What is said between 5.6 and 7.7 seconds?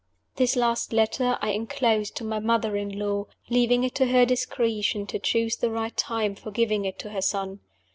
right time for giving it to her son.